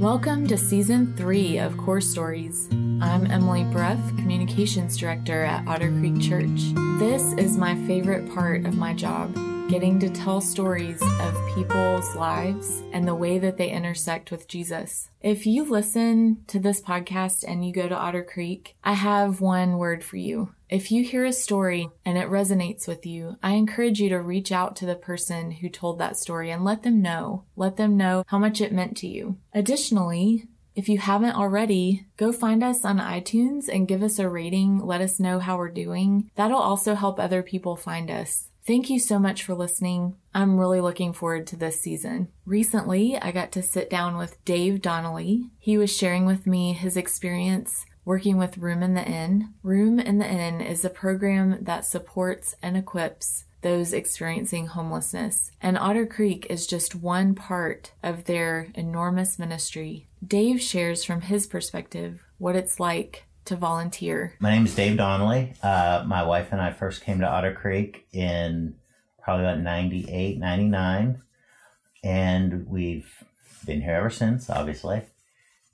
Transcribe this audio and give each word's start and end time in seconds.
Welcome 0.00 0.46
to 0.46 0.56
season 0.56 1.14
three 1.14 1.58
of 1.58 1.76
Core 1.76 2.00
Stories. 2.00 2.70
I'm 2.72 3.30
Emily 3.30 3.64
Bruff, 3.64 4.00
Communications 4.16 4.96
Director 4.96 5.44
at 5.44 5.68
Otter 5.68 5.90
Creek 5.90 6.18
Church. 6.22 6.72
This 6.98 7.34
is 7.34 7.58
my 7.58 7.74
favorite 7.86 8.32
part 8.32 8.64
of 8.64 8.78
my 8.78 8.94
job 8.94 9.36
getting 9.70 10.00
to 10.00 10.10
tell 10.10 10.40
stories 10.40 11.00
of 11.00 11.54
people's 11.54 12.16
lives 12.16 12.82
and 12.92 13.06
the 13.06 13.14
way 13.14 13.38
that 13.38 13.56
they 13.56 13.70
intersect 13.70 14.32
with 14.32 14.48
Jesus. 14.48 15.10
If 15.20 15.46
you 15.46 15.64
listen 15.64 16.42
to 16.48 16.58
this 16.58 16.80
podcast 16.80 17.44
and 17.46 17.64
you 17.64 17.72
go 17.72 17.88
to 17.88 17.96
Otter 17.96 18.24
Creek, 18.24 18.74
I 18.82 18.94
have 18.94 19.40
one 19.40 19.78
word 19.78 20.02
for 20.02 20.16
you. 20.16 20.52
If 20.68 20.90
you 20.90 21.04
hear 21.04 21.24
a 21.24 21.32
story 21.32 21.88
and 22.04 22.18
it 22.18 22.28
resonates 22.28 22.88
with 22.88 23.06
you, 23.06 23.36
I 23.44 23.52
encourage 23.52 24.00
you 24.00 24.08
to 24.08 24.18
reach 24.18 24.50
out 24.50 24.74
to 24.76 24.86
the 24.86 24.96
person 24.96 25.52
who 25.52 25.68
told 25.68 26.00
that 26.00 26.16
story 26.16 26.50
and 26.50 26.64
let 26.64 26.82
them 26.82 27.00
know. 27.00 27.44
Let 27.54 27.76
them 27.76 27.96
know 27.96 28.24
how 28.26 28.38
much 28.38 28.60
it 28.60 28.72
meant 28.72 28.96
to 28.98 29.06
you. 29.06 29.36
Additionally, 29.54 30.48
if 30.74 30.88
you 30.88 30.98
haven't 30.98 31.36
already, 31.36 32.06
go 32.16 32.32
find 32.32 32.64
us 32.64 32.84
on 32.84 32.98
iTunes 32.98 33.68
and 33.68 33.86
give 33.86 34.02
us 34.02 34.18
a 34.18 34.28
rating. 34.28 34.78
Let 34.78 35.00
us 35.00 35.20
know 35.20 35.38
how 35.38 35.58
we're 35.58 35.68
doing. 35.68 36.28
That'll 36.34 36.58
also 36.58 36.96
help 36.96 37.20
other 37.20 37.44
people 37.44 37.76
find 37.76 38.10
us. 38.10 38.49
Thank 38.70 38.88
you 38.88 39.00
so 39.00 39.18
much 39.18 39.42
for 39.42 39.52
listening. 39.52 40.14
I'm 40.32 40.56
really 40.56 40.80
looking 40.80 41.12
forward 41.12 41.48
to 41.48 41.56
this 41.56 41.80
season. 41.80 42.28
Recently, 42.46 43.18
I 43.20 43.32
got 43.32 43.50
to 43.50 43.64
sit 43.64 43.90
down 43.90 44.16
with 44.16 44.44
Dave 44.44 44.80
Donnelly. 44.80 45.50
He 45.58 45.76
was 45.76 45.92
sharing 45.92 46.24
with 46.24 46.46
me 46.46 46.72
his 46.72 46.96
experience 46.96 47.84
working 48.04 48.36
with 48.36 48.58
Room 48.58 48.84
in 48.84 48.94
the 48.94 49.04
Inn. 49.04 49.54
Room 49.64 49.98
in 49.98 50.18
the 50.18 50.30
Inn 50.30 50.60
is 50.60 50.84
a 50.84 50.88
program 50.88 51.58
that 51.62 51.84
supports 51.84 52.54
and 52.62 52.76
equips 52.76 53.44
those 53.62 53.92
experiencing 53.92 54.68
homelessness. 54.68 55.50
And 55.60 55.76
Otter 55.76 56.06
Creek 56.06 56.46
is 56.48 56.64
just 56.64 56.94
one 56.94 57.34
part 57.34 57.90
of 58.04 58.26
their 58.26 58.68
enormous 58.76 59.36
ministry. 59.36 60.06
Dave 60.24 60.62
shares 60.62 61.02
from 61.02 61.22
his 61.22 61.48
perspective 61.48 62.24
what 62.38 62.54
it's 62.54 62.78
like 62.78 63.26
to 63.50 63.56
volunteer? 63.56 64.32
My 64.38 64.52
name 64.52 64.64
is 64.64 64.76
Dave 64.76 64.96
Donnelly. 64.96 65.54
Uh, 65.60 66.04
my 66.06 66.22
wife 66.22 66.52
and 66.52 66.60
I 66.60 66.72
first 66.72 67.02
came 67.02 67.18
to 67.18 67.28
Otter 67.28 67.52
Creek 67.52 68.06
in 68.12 68.76
probably 69.20 69.44
about 69.44 69.58
98, 69.58 70.38
99. 70.38 71.20
And 72.04 72.68
we've 72.68 73.12
been 73.66 73.82
here 73.82 73.94
ever 73.94 74.08
since, 74.08 74.48
obviously. 74.48 75.02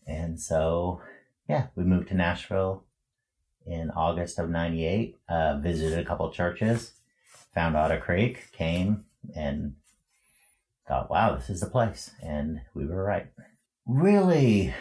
And 0.07 0.41
so, 0.41 1.03
yeah, 1.51 1.67
we 1.77 1.85
moved 1.85 2.09
to 2.09 2.15
Nashville 2.15 2.85
in 3.67 3.91
August 3.91 4.39
of 4.39 4.49
98, 4.49 5.19
uh, 5.29 5.59
visited 5.59 5.99
a 5.99 6.05
couple 6.05 6.31
churches, 6.31 6.93
found 7.53 7.77
Otter 7.77 8.01
Creek, 8.01 8.53
came 8.53 9.05
and 9.37 9.75
thought, 10.89 11.11
wow, 11.11 11.35
this 11.35 11.51
is 11.51 11.61
the 11.61 11.67
place. 11.67 12.11
And 12.23 12.63
we 12.73 12.87
were 12.87 13.05
right. 13.05 13.27
Really, 13.85 14.73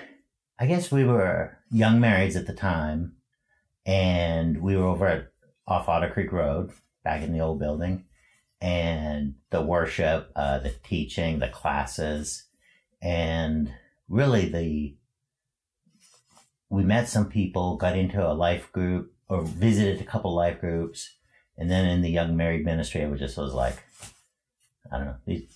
I 0.58 0.66
guess 0.66 0.94
we 0.94 1.04
were 1.04 1.58
young 1.76 2.00
marrieds 2.00 2.38
at 2.38 2.48
the 2.48 2.54
time, 2.54 3.18
and 3.86 4.62
we 4.62 4.78
were 4.78 4.86
over 4.86 5.08
at 5.08 5.32
off 5.68 5.90
Otter 5.90 6.10
Creek 6.10 6.32
Road, 6.32 6.72
back 7.04 7.22
in 7.22 7.34
the 7.34 7.42
old 7.42 7.60
building, 7.60 8.06
and 8.62 9.36
the 9.50 9.62
worship, 9.62 10.32
uh, 10.38 10.60
the 10.60 10.70
teaching, 10.70 11.40
the 11.40 11.50
classes, 11.50 12.46
and 13.02 13.74
really 14.08 14.48
the 14.48 14.96
we 16.70 16.84
met 16.84 17.10
some 17.10 17.30
people, 17.30 17.76
got 17.76 17.98
into 17.98 18.26
a 18.26 18.34
life 18.34 18.72
group, 18.72 19.14
or 19.28 19.42
visited 19.42 20.00
a 20.00 20.06
couple 20.06 20.34
life 20.34 20.62
groups, 20.62 21.16
and 21.58 21.70
then 21.70 21.86
in 21.86 22.02
the 22.02 22.10
young 22.10 22.38
married 22.38 22.64
ministry, 22.64 23.02
it 23.02 23.10
was 23.10 23.20
just 23.20 23.38
was 23.38 23.54
like, 23.54 23.84
I 24.92 24.98
don't 24.98 25.08
know, 25.08 25.16
we 25.26 25.50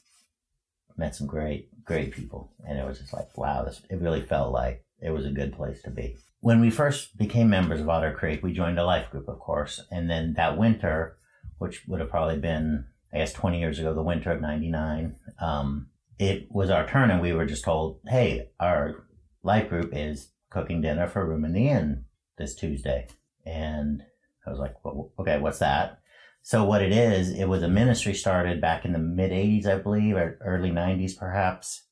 met 0.98 1.16
some 1.16 1.28
great, 1.28 1.70
great 1.86 2.12
people, 2.12 2.52
and 2.68 2.78
it 2.78 2.86
was 2.86 3.00
just 3.00 3.14
like, 3.14 3.38
wow, 3.38 3.64
this 3.64 3.82
it 3.90 4.02
really 4.02 4.22
felt 4.22 4.52
like 4.52 4.84
it 5.02 5.12
was 5.12 5.26
a 5.26 5.32
good 5.32 5.54
place 5.54 5.82
to 5.84 5.90
be. 5.90 6.18
When 6.42 6.62
we 6.62 6.70
first 6.70 7.18
became 7.18 7.50
members 7.50 7.82
of 7.82 7.90
Otter 7.90 8.14
Creek, 8.14 8.42
we 8.42 8.54
joined 8.54 8.80
a 8.80 8.86
life 8.86 9.10
group, 9.12 9.28
of 9.28 9.40
course. 9.40 9.82
And 9.92 10.10
then 10.10 10.34
that 10.36 10.58
winter, 10.58 11.18
which 11.58 11.86
would 11.88 12.00
have 12.00 12.10
probably 12.10 12.38
been, 12.38 12.86
I 13.14 13.18
guess, 13.18 13.34
20 13.34 13.60
years 13.60 13.80
ago, 13.80 13.94
the 13.94 14.02
winter 14.02 14.32
of 14.32 14.42
99, 14.42 15.16
um, 15.42 15.88
it 16.18 16.48
was 16.50 16.70
our 16.70 16.88
turn 16.88 17.12
and 17.12 17.22
we 17.22 17.34
were 17.34 17.46
just 17.46 17.64
told, 17.64 18.00
hey, 18.08 18.50
our 18.60 19.06
life 19.44 19.70
group 19.70 19.92
is 19.94 20.32
cooking 20.50 20.82
dinner 20.82 21.08
for 21.08 21.26
Room 21.26 21.46
in 21.46 21.54
the 21.54 21.70
Inn 21.70 22.06
this 22.38 22.56
Tuesday. 22.56 23.08
And 23.46 24.04
I 24.46 24.50
was 24.50 24.60
like, 24.60 24.74
well, 24.84 25.12
okay, 25.20 25.40
what's 25.40 25.60
that? 25.60 26.00
So 26.42 26.64
what 26.64 26.82
it 26.82 26.92
is, 26.92 27.32
it 27.32 27.46
was 27.46 27.64
a 27.64 27.68
ministry 27.68 28.14
started 28.14 28.62
back 28.62 28.86
in 28.86 28.94
the 28.94 29.00
mid 29.00 29.32
80s, 29.32 29.66
I 29.66 29.78
believe, 29.78 30.16
or 30.16 30.38
early 30.44 30.72
90s 30.72 31.18
perhaps, 31.18 31.84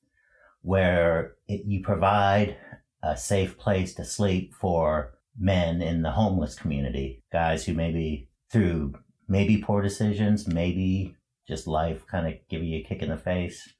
where 0.61 1.35
it, 1.47 1.63
you 1.65 1.81
provide 1.81 2.57
a 3.03 3.15
safe 3.17 3.57
place 3.57 3.93
to 3.95 4.05
sleep 4.05 4.53
for 4.53 5.13
men 5.39 5.81
in 5.81 6.01
the 6.01 6.11
homeless 6.11 6.55
community, 6.55 7.23
guys 7.31 7.65
who 7.65 7.73
maybe 7.73 8.29
through 8.51 8.93
maybe 9.27 9.57
poor 9.57 9.81
decisions, 9.81 10.47
maybe 10.47 11.15
just 11.47 11.67
life 11.67 12.05
kind 12.07 12.27
of 12.27 12.33
giving 12.49 12.67
you 12.67 12.79
a 12.79 12.83
kick 12.83 13.01
in 13.01 13.09
the 13.09 13.17
face, 13.17 13.73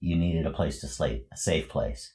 you 0.00 0.16
needed 0.16 0.46
a 0.46 0.50
place 0.50 0.80
to 0.80 0.88
sleep, 0.88 1.26
a 1.32 1.36
safe 1.36 1.68
place. 1.68 2.14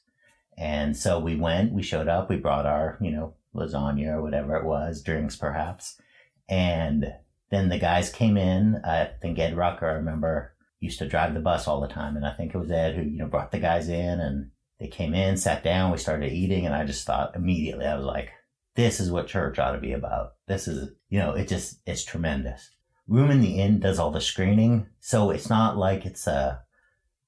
And 0.56 0.96
so 0.96 1.18
we 1.18 1.36
went, 1.36 1.72
we 1.72 1.82
showed 1.82 2.08
up, 2.08 2.28
we 2.28 2.36
brought 2.36 2.66
our, 2.66 2.98
you 3.00 3.10
know, 3.10 3.34
lasagna 3.54 4.14
or 4.14 4.22
whatever 4.22 4.56
it 4.56 4.64
was, 4.64 5.02
drinks 5.02 5.36
perhaps. 5.36 6.00
And 6.48 7.12
then 7.50 7.68
the 7.68 7.78
guys 7.78 8.10
came 8.10 8.36
in. 8.36 8.80
I 8.84 9.10
think 9.20 9.38
Ed 9.38 9.56
Rucker, 9.56 9.88
I 9.88 9.94
remember, 9.94 10.54
used 10.78 10.98
to 10.98 11.08
drive 11.08 11.34
the 11.34 11.40
bus 11.40 11.66
all 11.66 11.80
the 11.80 11.88
time. 11.88 12.16
And 12.16 12.26
I 12.26 12.32
think 12.32 12.54
it 12.54 12.58
was 12.58 12.70
Ed 12.70 12.94
who, 12.94 13.02
you 13.02 13.18
know, 13.18 13.26
brought 13.26 13.50
the 13.50 13.58
guys 13.58 13.88
in 13.88 14.20
and 14.20 14.50
they 14.80 14.88
came 14.88 15.14
in, 15.14 15.36
sat 15.36 15.62
down, 15.62 15.92
we 15.92 15.98
started 15.98 16.32
eating, 16.32 16.64
and 16.64 16.74
I 16.74 16.84
just 16.84 17.06
thought 17.06 17.36
immediately, 17.36 17.84
I 17.84 17.96
was 17.96 18.06
like, 18.06 18.30
this 18.74 18.98
is 18.98 19.10
what 19.10 19.26
church 19.26 19.58
ought 19.58 19.72
to 19.72 19.78
be 19.78 19.92
about. 19.92 20.34
This 20.48 20.66
is, 20.66 20.90
you 21.10 21.18
know, 21.18 21.34
it 21.34 21.48
just, 21.48 21.80
it's 21.86 22.02
tremendous. 22.02 22.70
Room 23.06 23.30
in 23.30 23.42
the 23.42 23.60
Inn 23.60 23.78
does 23.78 23.98
all 23.98 24.10
the 24.10 24.20
screening. 24.22 24.86
So 25.00 25.30
it's 25.30 25.50
not 25.50 25.76
like 25.76 26.06
it's 26.06 26.26
a, 26.26 26.62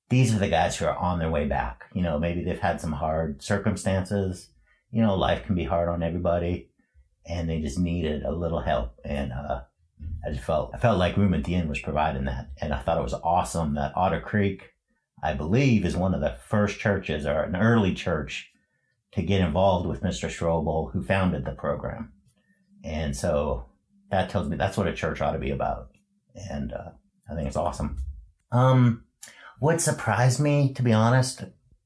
these 0.08 0.34
are 0.34 0.38
the 0.38 0.48
guys 0.48 0.76
who 0.76 0.86
are 0.86 0.96
on 0.96 1.18
their 1.18 1.30
way 1.30 1.46
back. 1.46 1.84
You 1.92 2.02
know, 2.02 2.18
maybe 2.18 2.42
they've 2.42 2.58
had 2.58 2.80
some 2.80 2.92
hard 2.92 3.42
circumstances. 3.42 4.48
You 4.90 5.02
know, 5.02 5.14
life 5.14 5.44
can 5.44 5.54
be 5.54 5.64
hard 5.64 5.88
on 5.88 6.02
everybody 6.02 6.70
and 7.26 7.50
they 7.50 7.60
just 7.60 7.78
needed 7.78 8.22
a 8.22 8.32
little 8.32 8.60
help. 8.60 8.98
And, 9.04 9.32
uh, 9.32 9.62
I 10.24 10.30
just 10.30 10.44
felt, 10.44 10.70
I 10.74 10.78
felt 10.78 10.98
like 10.98 11.16
Room 11.16 11.34
at 11.34 11.44
the 11.44 11.54
Inn 11.54 11.68
was 11.68 11.80
providing 11.80 12.24
that. 12.24 12.50
And 12.60 12.72
I 12.72 12.78
thought 12.78 12.98
it 12.98 13.04
was 13.04 13.14
awesome 13.14 13.74
that 13.74 13.92
Otter 13.94 14.20
Creek 14.20 14.72
I 15.22 15.34
believe, 15.34 15.84
is 15.84 15.96
one 15.96 16.14
of 16.14 16.20
the 16.20 16.36
first 16.48 16.78
churches 16.78 17.26
or 17.26 17.42
an 17.42 17.56
early 17.56 17.94
church 17.94 18.50
to 19.12 19.22
get 19.22 19.40
involved 19.40 19.86
with 19.86 20.02
Mr. 20.02 20.28
Strobel, 20.28 20.92
who 20.92 21.02
founded 21.02 21.44
the 21.44 21.52
program. 21.52 22.12
And 22.82 23.16
so 23.16 23.66
that 24.10 24.30
tells 24.30 24.48
me 24.48 24.56
that's 24.56 24.76
what 24.76 24.88
a 24.88 24.94
church 24.94 25.20
ought 25.20 25.32
to 25.32 25.38
be 25.38 25.50
about. 25.50 25.90
And 26.50 26.72
uh, 26.72 26.90
I 27.30 27.34
think 27.34 27.46
it's 27.46 27.56
awesome. 27.56 28.02
Um, 28.50 29.04
what 29.58 29.80
surprised 29.80 30.40
me, 30.40 30.72
to 30.74 30.82
be 30.82 30.92
honest, 30.92 31.44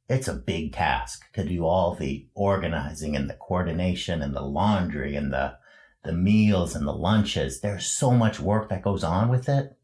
it's 0.09 0.29
a 0.29 0.35
big 0.35 0.73
task 0.73 1.31
to 1.35 1.45
do 1.45 1.65
all 1.65 1.95
the 1.95 2.27
organizing 2.35 3.17
and 3.17 3.29
the 3.29 3.35
coordination 3.35 4.23
and 4.23 4.35
the 4.35 4.43
laundry 4.43 5.17
and 5.17 5.33
the 5.33 5.57
the 6.05 6.13
meals 6.13 6.77
and 6.77 6.87
the 6.87 6.93
lunches. 6.93 7.61
There's 7.61 7.85
so 7.85 8.13
much 8.13 8.39
work 8.39 8.69
that 8.69 8.83
goes 8.83 9.03
on 9.03 9.29
with 9.29 9.49
it. 9.49 9.77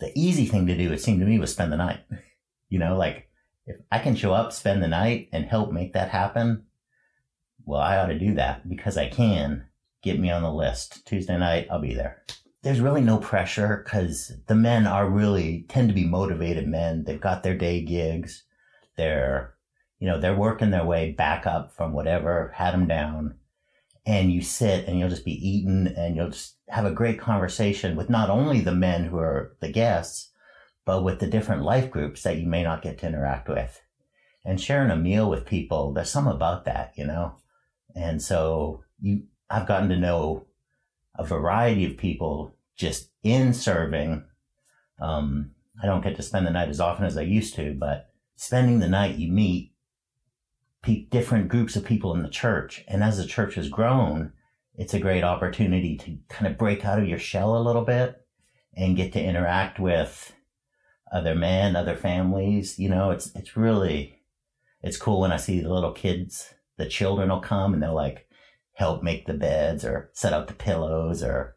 The 0.00 0.10
easy 0.18 0.46
thing 0.46 0.66
to 0.66 0.76
do, 0.76 0.90
it 0.90 1.02
seemed 1.02 1.20
to 1.20 1.26
me, 1.26 1.38
was 1.38 1.52
spend 1.52 1.70
the 1.70 1.76
night. 1.76 2.00
You 2.68 2.78
know, 2.78 2.96
like 2.96 3.28
if 3.66 3.76
I 3.90 3.98
can 3.98 4.16
show 4.16 4.32
up, 4.32 4.52
spend 4.52 4.82
the 4.82 4.88
night 4.88 5.28
and 5.32 5.44
help 5.44 5.72
make 5.72 5.92
that 5.92 6.10
happen, 6.10 6.64
well, 7.64 7.80
I 7.80 7.98
ought 7.98 8.06
to 8.06 8.18
do 8.18 8.34
that 8.34 8.68
because 8.68 8.96
I 8.96 9.08
can. 9.08 9.66
Get 10.02 10.20
me 10.20 10.30
on 10.30 10.42
the 10.42 10.52
list. 10.52 11.04
Tuesday 11.04 11.36
night, 11.36 11.66
I'll 11.68 11.80
be 11.80 11.94
there. 11.94 12.22
There's 12.62 12.80
really 12.80 13.00
no 13.00 13.18
pressure 13.18 13.82
because 13.84 14.32
the 14.46 14.54
men 14.54 14.86
are 14.86 15.08
really 15.08 15.64
tend 15.68 15.88
to 15.88 15.94
be 15.94 16.04
motivated 16.04 16.68
men. 16.68 17.02
They've 17.02 17.20
got 17.20 17.42
their 17.42 17.56
day 17.56 17.80
gigs. 17.80 18.44
They're, 18.96 19.54
you 19.98 20.06
know, 20.06 20.20
they're 20.20 20.36
working 20.36 20.70
their 20.70 20.84
way 20.84 21.10
back 21.10 21.44
up 21.44 21.74
from 21.74 21.92
whatever 21.92 22.52
had 22.54 22.72
them 22.72 22.86
down. 22.86 23.34
And 24.04 24.32
you 24.32 24.42
sit 24.42 24.86
and 24.86 24.96
you'll 24.96 25.08
just 25.08 25.24
be 25.24 25.48
eating 25.48 25.88
and 25.96 26.14
you'll 26.14 26.30
just 26.30 26.54
have 26.68 26.84
a 26.84 26.92
great 26.92 27.18
conversation 27.18 27.96
with 27.96 28.08
not 28.08 28.30
only 28.30 28.60
the 28.60 28.74
men 28.74 29.06
who 29.06 29.18
are 29.18 29.56
the 29.60 29.72
guests, 29.72 30.30
but 30.86 31.02
with 31.02 31.18
the 31.18 31.26
different 31.26 31.62
life 31.62 31.90
groups 31.90 32.22
that 32.22 32.38
you 32.38 32.46
may 32.46 32.62
not 32.62 32.80
get 32.80 32.96
to 32.98 33.06
interact 33.06 33.48
with. 33.48 33.82
And 34.44 34.60
sharing 34.60 34.90
a 34.90 34.96
meal 34.96 35.28
with 35.28 35.44
people, 35.44 35.92
there's 35.92 36.08
some 36.08 36.28
about 36.28 36.64
that, 36.64 36.92
you 36.96 37.04
know? 37.04 37.34
And 37.94 38.22
so 38.22 38.84
you, 39.00 39.24
I've 39.50 39.66
gotten 39.66 39.88
to 39.90 39.98
know 39.98 40.46
a 41.16 41.24
variety 41.24 41.84
of 41.84 41.96
people 41.98 42.54
just 42.76 43.10
in 43.24 43.52
serving. 43.52 44.24
Um, 45.00 45.50
I 45.82 45.86
don't 45.86 46.04
get 46.04 46.14
to 46.16 46.22
spend 46.22 46.46
the 46.46 46.52
night 46.52 46.68
as 46.68 46.80
often 46.80 47.04
as 47.04 47.18
I 47.18 47.22
used 47.22 47.56
to, 47.56 47.74
but 47.74 48.10
spending 48.36 48.78
the 48.78 48.88
night, 48.88 49.16
you 49.16 49.32
meet 49.32 49.72
pe- 50.82 51.06
different 51.06 51.48
groups 51.48 51.74
of 51.74 51.84
people 51.84 52.14
in 52.14 52.22
the 52.22 52.28
church. 52.28 52.84
And 52.86 53.02
as 53.02 53.18
the 53.18 53.26
church 53.26 53.56
has 53.56 53.68
grown, 53.68 54.32
it's 54.76 54.94
a 54.94 55.00
great 55.00 55.24
opportunity 55.24 55.96
to 55.96 56.18
kind 56.28 56.46
of 56.46 56.56
break 56.56 56.84
out 56.84 57.00
of 57.00 57.08
your 57.08 57.18
shell 57.18 57.56
a 57.56 57.64
little 57.66 57.84
bit 57.84 58.24
and 58.76 58.96
get 58.96 59.12
to 59.14 59.22
interact 59.22 59.80
with 59.80 60.32
other 61.12 61.34
men, 61.34 61.76
other 61.76 61.96
families. 61.96 62.78
You 62.78 62.88
know, 62.88 63.10
it's 63.10 63.34
it's 63.34 63.56
really 63.56 64.16
it's 64.82 64.96
cool 64.96 65.20
when 65.20 65.32
I 65.32 65.36
see 65.36 65.60
the 65.60 65.72
little 65.72 65.92
kids, 65.92 66.54
the 66.76 66.86
children 66.86 67.28
will 67.28 67.40
come 67.40 67.74
and 67.74 67.82
they'll 67.82 67.94
like 67.94 68.28
help 68.74 69.02
make 69.02 69.26
the 69.26 69.34
beds 69.34 69.84
or 69.84 70.10
set 70.12 70.32
up 70.32 70.46
the 70.46 70.54
pillows 70.54 71.22
or, 71.22 71.56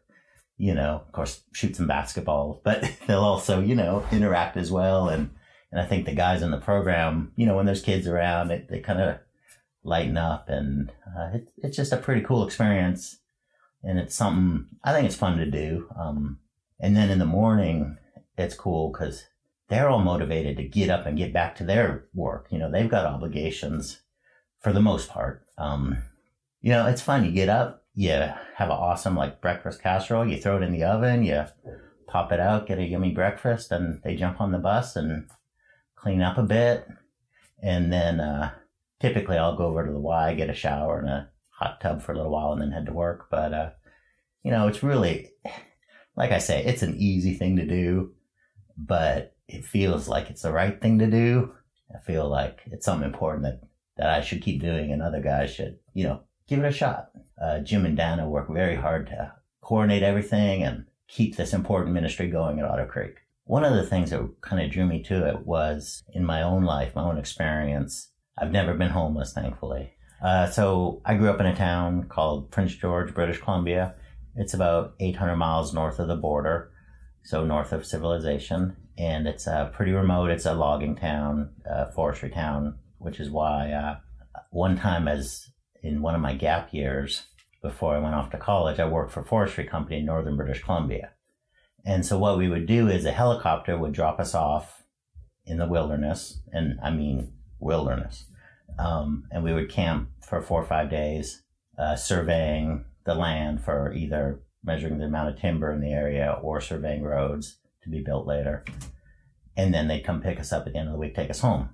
you 0.56 0.74
know, 0.74 1.02
of 1.06 1.12
course, 1.12 1.42
shoot 1.52 1.76
some 1.76 1.86
basketball, 1.86 2.60
but 2.64 2.90
they'll 3.06 3.20
also, 3.20 3.60
you 3.60 3.74
know, 3.74 4.04
interact 4.10 4.56
as 4.56 4.72
well. 4.72 5.08
And, 5.08 5.30
and 5.70 5.80
I 5.80 5.86
think 5.86 6.06
the 6.06 6.14
guys 6.14 6.42
in 6.42 6.50
the 6.50 6.58
program, 6.58 7.32
you 7.36 7.46
know, 7.46 7.54
when 7.54 7.66
there's 7.66 7.82
kids 7.82 8.08
around, 8.08 8.48
they, 8.48 8.66
they 8.68 8.80
kind 8.80 9.00
of 9.00 9.18
lighten 9.84 10.16
up 10.16 10.48
and 10.48 10.90
uh, 11.16 11.30
it, 11.34 11.50
it's 11.58 11.76
just 11.76 11.92
a 11.92 11.98
pretty 11.98 12.22
cool 12.22 12.44
experience. 12.44 13.18
And 13.82 13.98
it's 13.98 14.14
something 14.14 14.66
I 14.82 14.92
think 14.92 15.06
it's 15.06 15.16
fun 15.16 15.38
to 15.38 15.46
do. 15.46 15.88
Um, 15.98 16.38
and 16.80 16.96
then 16.96 17.10
in 17.10 17.18
the 17.18 17.26
morning, 17.26 17.96
it's 18.36 18.54
cool 18.54 18.90
because 18.90 19.24
they're 19.70 19.88
all 19.88 20.00
motivated 20.00 20.56
to 20.56 20.64
get 20.64 20.90
up 20.90 21.06
and 21.06 21.16
get 21.16 21.32
back 21.32 21.54
to 21.56 21.64
their 21.64 22.04
work. 22.12 22.48
You 22.50 22.58
know, 22.58 22.70
they've 22.70 22.90
got 22.90 23.06
obligations 23.06 24.00
for 24.58 24.72
the 24.72 24.82
most 24.82 25.08
part. 25.08 25.46
Um, 25.56 26.02
you 26.60 26.72
know, 26.72 26.86
it's 26.86 27.00
fun. 27.00 27.24
You 27.24 27.30
get 27.30 27.48
up, 27.48 27.84
you 27.94 28.10
have 28.10 28.68
an 28.68 28.70
awesome 28.70 29.16
like 29.16 29.40
breakfast 29.40 29.80
casserole, 29.80 30.28
you 30.28 30.38
throw 30.38 30.56
it 30.56 30.64
in 30.64 30.72
the 30.72 30.84
oven, 30.84 31.22
you 31.22 31.44
pop 32.08 32.32
it 32.32 32.40
out, 32.40 32.66
get 32.66 32.80
a 32.80 32.84
yummy 32.84 33.12
breakfast, 33.12 33.70
and 33.70 34.02
they 34.02 34.16
jump 34.16 34.40
on 34.40 34.50
the 34.50 34.58
bus 34.58 34.96
and 34.96 35.30
clean 35.94 36.20
up 36.20 36.36
a 36.36 36.42
bit. 36.42 36.86
And 37.62 37.92
then 37.92 38.18
uh, 38.18 38.50
typically 39.00 39.38
I'll 39.38 39.56
go 39.56 39.66
over 39.66 39.86
to 39.86 39.92
the 39.92 40.00
Y, 40.00 40.34
get 40.34 40.50
a 40.50 40.54
shower 40.54 40.98
and 40.98 41.08
a 41.08 41.30
hot 41.50 41.80
tub 41.80 42.02
for 42.02 42.12
a 42.12 42.16
little 42.16 42.32
while, 42.32 42.52
and 42.52 42.60
then 42.60 42.72
head 42.72 42.86
to 42.86 42.92
work. 42.92 43.28
But 43.30 43.54
uh, 43.54 43.70
you 44.42 44.50
know, 44.50 44.66
it's 44.66 44.82
really, 44.82 45.30
like 46.16 46.32
I 46.32 46.38
say, 46.38 46.64
it's 46.64 46.82
an 46.82 46.96
easy 46.98 47.34
thing 47.34 47.56
to 47.56 47.66
do, 47.66 48.14
but 48.76 49.36
it 49.50 49.64
feels 49.64 50.08
like 50.08 50.30
it's 50.30 50.42
the 50.42 50.52
right 50.52 50.80
thing 50.80 50.98
to 50.98 51.06
do. 51.06 51.52
I 51.94 51.98
feel 51.98 52.28
like 52.28 52.60
it's 52.66 52.84
something 52.84 53.06
important 53.06 53.42
that 53.44 53.60
that 53.96 54.10
I 54.10 54.22
should 54.22 54.42
keep 54.42 54.60
doing, 54.62 54.92
and 54.92 55.02
other 55.02 55.20
guys 55.20 55.52
should, 55.52 55.78
you 55.92 56.04
know, 56.04 56.22
give 56.48 56.60
it 56.60 56.66
a 56.66 56.72
shot. 56.72 57.10
Uh, 57.40 57.58
Jim 57.58 57.84
and 57.84 57.96
Dana 57.96 58.28
work 58.28 58.48
very 58.48 58.76
hard 58.76 59.08
to 59.08 59.32
coordinate 59.60 60.02
everything 60.02 60.62
and 60.62 60.86
keep 61.06 61.36
this 61.36 61.52
important 61.52 61.92
ministry 61.92 62.28
going 62.28 62.58
at 62.58 62.64
Otter 62.64 62.86
Creek. 62.86 63.16
One 63.44 63.64
of 63.64 63.74
the 63.74 63.84
things 63.84 64.10
that 64.10 64.26
kind 64.40 64.62
of 64.62 64.70
drew 64.70 64.86
me 64.86 65.02
to 65.04 65.28
it 65.28 65.44
was 65.44 66.02
in 66.14 66.24
my 66.24 66.40
own 66.40 66.64
life, 66.64 66.94
my 66.94 67.02
own 67.02 67.18
experience. 67.18 68.10
I've 68.38 68.52
never 68.52 68.74
been 68.74 68.90
homeless, 68.90 69.32
thankfully. 69.32 69.92
Uh, 70.22 70.46
so 70.46 71.02
I 71.04 71.16
grew 71.16 71.30
up 71.30 71.40
in 71.40 71.46
a 71.46 71.56
town 71.56 72.04
called 72.04 72.50
Prince 72.50 72.74
George, 72.74 73.12
British 73.12 73.40
Columbia. 73.40 73.94
It's 74.36 74.54
about 74.54 74.94
800 75.00 75.36
miles 75.36 75.74
north 75.74 75.98
of 75.98 76.08
the 76.08 76.16
border, 76.16 76.70
so 77.22 77.44
north 77.44 77.72
of 77.72 77.84
civilization, 77.84 78.76
and 79.00 79.26
it's 79.26 79.48
uh, 79.48 79.66
pretty 79.68 79.92
remote. 79.92 80.28
It's 80.28 80.44
a 80.44 80.52
logging 80.52 80.94
town, 80.94 81.48
forestry 81.94 82.28
town, 82.28 82.74
which 82.98 83.18
is 83.18 83.30
why 83.30 83.72
uh, 83.72 83.96
one 84.50 84.76
time, 84.76 85.08
as 85.08 85.48
in 85.82 86.02
one 86.02 86.14
of 86.14 86.20
my 86.20 86.34
gap 86.34 86.74
years 86.74 87.22
before 87.62 87.94
I 87.94 87.98
went 87.98 88.14
off 88.14 88.30
to 88.32 88.36
college, 88.36 88.78
I 88.78 88.86
worked 88.86 89.12
for 89.12 89.20
a 89.20 89.24
forestry 89.24 89.64
company 89.64 90.00
in 90.00 90.04
northern 90.04 90.36
British 90.36 90.62
Columbia. 90.62 91.12
And 91.82 92.04
so 92.04 92.18
what 92.18 92.36
we 92.36 92.48
would 92.48 92.66
do 92.66 92.88
is 92.88 93.06
a 93.06 93.12
helicopter 93.12 93.78
would 93.78 93.92
drop 93.92 94.20
us 94.20 94.34
off 94.34 94.82
in 95.46 95.56
the 95.56 95.66
wilderness, 95.66 96.42
and 96.52 96.78
I 96.82 96.90
mean 96.90 97.32
wilderness. 97.58 98.26
Um, 98.78 99.24
and 99.30 99.42
we 99.42 99.54
would 99.54 99.70
camp 99.70 100.10
for 100.20 100.42
four 100.42 100.60
or 100.60 100.66
five 100.66 100.90
days, 100.90 101.42
uh, 101.78 101.96
surveying 101.96 102.84
the 103.06 103.14
land 103.14 103.64
for 103.64 103.94
either 103.94 104.42
measuring 104.62 104.98
the 104.98 105.06
amount 105.06 105.30
of 105.30 105.40
timber 105.40 105.72
in 105.72 105.80
the 105.80 105.92
area 105.92 106.38
or 106.42 106.60
surveying 106.60 107.02
roads 107.02 107.56
to 107.82 107.88
be 107.88 108.00
built 108.00 108.26
later. 108.26 108.64
And 109.56 109.74
then 109.74 109.88
they'd 109.88 110.04
come 110.04 110.22
pick 110.22 110.38
us 110.40 110.52
up 110.52 110.66
at 110.66 110.72
the 110.72 110.78
end 110.78 110.88
of 110.88 110.92
the 110.92 110.98
week, 110.98 111.14
take 111.14 111.30
us 111.30 111.40
home. 111.40 111.70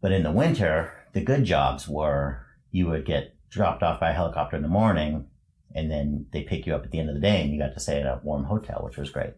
But 0.00 0.12
in 0.12 0.22
the 0.22 0.32
winter, 0.32 0.92
the 1.12 1.20
good 1.20 1.44
jobs 1.44 1.88
were 1.88 2.46
you 2.70 2.86
would 2.88 3.06
get 3.06 3.34
dropped 3.50 3.82
off 3.82 4.00
by 4.00 4.10
a 4.10 4.14
helicopter 4.14 4.56
in 4.56 4.62
the 4.62 4.68
morning 4.68 5.26
and 5.74 5.90
then 5.90 6.26
they 6.32 6.42
pick 6.42 6.66
you 6.66 6.74
up 6.74 6.84
at 6.84 6.90
the 6.90 6.98
end 6.98 7.08
of 7.08 7.14
the 7.14 7.20
day 7.20 7.42
and 7.42 7.52
you 7.52 7.58
got 7.58 7.74
to 7.74 7.80
stay 7.80 8.00
at 8.00 8.06
a 8.06 8.20
warm 8.22 8.44
hotel, 8.44 8.82
which 8.84 8.96
was 8.96 9.10
great. 9.10 9.34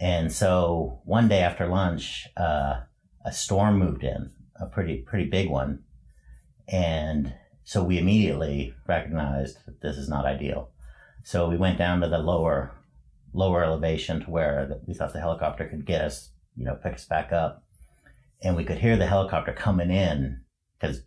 And 0.00 0.32
so 0.32 1.00
one 1.04 1.28
day 1.28 1.40
after 1.40 1.66
lunch, 1.66 2.28
uh, 2.36 2.80
a 3.24 3.32
storm 3.32 3.78
moved 3.78 4.04
in, 4.04 4.30
a 4.60 4.66
pretty, 4.66 4.98
pretty 4.98 5.28
big 5.28 5.50
one. 5.50 5.82
And 6.68 7.34
so 7.64 7.82
we 7.82 7.98
immediately 7.98 8.74
recognized 8.86 9.58
that 9.66 9.80
this 9.80 9.96
is 9.96 10.08
not 10.08 10.24
ideal. 10.24 10.70
So 11.24 11.48
we 11.48 11.56
went 11.56 11.78
down 11.78 12.00
to 12.00 12.08
the 12.08 12.18
lower, 12.18 12.72
lower 13.32 13.62
elevation 13.64 14.20
to 14.20 14.30
where 14.30 14.80
we 14.86 14.94
thought 14.94 15.12
the 15.12 15.20
helicopter 15.20 15.66
could 15.66 15.84
get 15.84 16.02
us, 16.02 16.30
you 16.56 16.64
know, 16.64 16.74
pick 16.74 16.94
us 16.94 17.04
back 17.04 17.32
up. 17.32 17.64
And 18.42 18.56
we 18.56 18.64
could 18.64 18.78
hear 18.78 18.96
the 18.96 19.06
helicopter 19.06 19.52
coming 19.52 19.90
in 19.90 20.40
because 20.78 21.02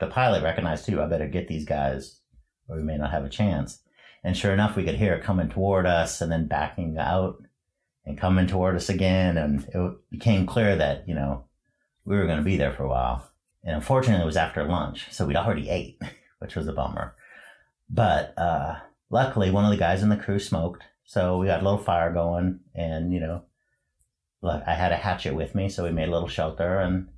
the 0.00 0.08
pilot 0.08 0.42
recognized 0.42 0.86
too, 0.86 1.00
I 1.00 1.06
better 1.06 1.28
get 1.28 1.48
these 1.48 1.64
guys 1.64 2.20
or 2.68 2.76
we 2.76 2.82
may 2.82 2.96
not 2.96 3.10
have 3.10 3.24
a 3.24 3.30
chance. 3.30 3.80
And 4.24 4.36
sure 4.36 4.52
enough, 4.52 4.76
we 4.76 4.84
could 4.84 4.96
hear 4.96 5.14
it 5.14 5.24
coming 5.24 5.48
toward 5.48 5.86
us 5.86 6.20
and 6.20 6.30
then 6.30 6.46
backing 6.46 6.96
out 6.98 7.42
and 8.04 8.18
coming 8.18 8.46
toward 8.46 8.76
us 8.76 8.88
again. 8.88 9.36
And 9.36 9.64
it 9.72 9.92
became 10.10 10.46
clear 10.46 10.76
that, 10.76 11.08
you 11.08 11.14
know, 11.14 11.44
we 12.04 12.16
were 12.16 12.26
going 12.26 12.38
to 12.38 12.44
be 12.44 12.56
there 12.56 12.72
for 12.72 12.84
a 12.84 12.88
while. 12.88 13.28
And 13.64 13.76
unfortunately, 13.76 14.22
it 14.22 14.26
was 14.26 14.36
after 14.36 14.64
lunch. 14.64 15.06
So 15.10 15.26
we'd 15.26 15.36
already 15.36 15.68
ate, 15.68 16.00
which 16.38 16.54
was 16.54 16.68
a 16.68 16.72
bummer. 16.72 17.14
But, 17.88 18.36
uh, 18.38 18.76
luckily 19.12 19.50
one 19.50 19.64
of 19.64 19.70
the 19.70 19.76
guys 19.76 20.02
in 20.02 20.08
the 20.08 20.16
crew 20.16 20.40
smoked. 20.40 20.82
So 21.04 21.38
we 21.38 21.46
got 21.46 21.60
a 21.60 21.64
little 21.64 21.78
fire 21.78 22.12
going 22.12 22.60
and, 22.74 23.12
you 23.12 23.20
know, 23.20 23.44
I 24.44 24.74
had 24.74 24.92
a 24.92 24.96
hatchet 24.96 25.34
with 25.34 25.54
me. 25.54 25.68
So 25.68 25.84
we 25.84 25.90
made 25.90 26.08
a 26.08 26.12
little 26.12 26.28
shelter 26.28 26.78
and 26.78 27.08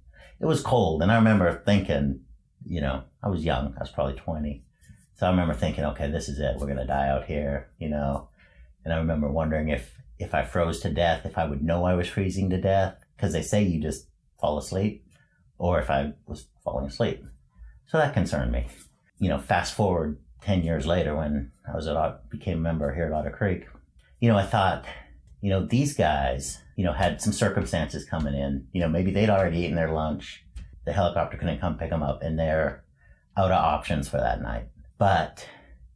it 0.40 0.46
was 0.46 0.62
cold. 0.62 1.02
And 1.02 1.10
I 1.10 1.16
remember 1.16 1.62
thinking, 1.64 2.20
you 2.66 2.80
know, 2.80 3.04
I 3.22 3.28
was 3.28 3.44
young. 3.44 3.74
I 3.76 3.80
was 3.80 3.90
probably 3.90 4.14
20. 4.14 4.64
So 5.14 5.26
I 5.26 5.30
remember 5.30 5.54
thinking, 5.54 5.84
okay, 5.84 6.10
this 6.10 6.28
is 6.28 6.38
it. 6.38 6.56
We're 6.58 6.74
to 6.74 6.84
die 6.84 7.08
out 7.08 7.24
here, 7.24 7.70
you 7.78 7.88
know. 7.88 8.28
And 8.84 8.92
I 8.92 8.98
remember 8.98 9.30
wondering 9.30 9.68
if, 9.68 9.96
if 10.18 10.34
I 10.34 10.44
froze 10.44 10.80
to 10.80 10.90
death, 10.90 11.24
if 11.24 11.38
I 11.38 11.46
would 11.46 11.62
know 11.62 11.84
I 11.84 11.94
was 11.94 12.08
freezing 12.08 12.50
to 12.50 12.60
death, 12.60 12.96
because 13.16 13.32
they 13.32 13.42
say 13.42 13.62
you 13.62 13.80
just 13.80 14.08
fall 14.40 14.58
asleep, 14.58 15.06
or 15.56 15.80
if 15.80 15.88
I 15.88 16.12
was 16.26 16.48
falling 16.62 16.86
asleep. 16.86 17.24
So 17.86 17.98
that 17.98 18.12
concerned 18.12 18.52
me. 18.52 18.66
You 19.18 19.28
know, 19.28 19.38
fast 19.38 19.74
forward 19.74 20.18
10 20.42 20.62
years 20.62 20.86
later 20.86 21.16
when 21.16 21.52
I 21.66 21.74
was 21.74 21.86
at, 21.86 22.28
became 22.28 22.58
a 22.58 22.60
member 22.60 22.92
here 22.92 23.06
at 23.06 23.12
Otter 23.12 23.30
Creek, 23.30 23.66
you 24.24 24.30
know, 24.30 24.38
I 24.38 24.46
thought, 24.46 24.86
you 25.42 25.50
know, 25.50 25.66
these 25.66 25.92
guys, 25.92 26.58
you 26.76 26.84
know, 26.86 26.94
had 26.94 27.20
some 27.20 27.34
circumstances 27.34 28.06
coming 28.06 28.32
in. 28.32 28.66
You 28.72 28.80
know, 28.80 28.88
maybe 28.88 29.10
they'd 29.10 29.28
already 29.28 29.58
eaten 29.58 29.76
their 29.76 29.92
lunch. 29.92 30.42
The 30.86 30.94
helicopter 30.94 31.36
couldn't 31.36 31.60
come 31.60 31.76
pick 31.76 31.90
them 31.90 32.02
up 32.02 32.22
and 32.22 32.38
they're 32.38 32.84
out 33.36 33.52
of 33.52 33.62
options 33.62 34.08
for 34.08 34.16
that 34.16 34.40
night. 34.40 34.68
But 34.96 35.46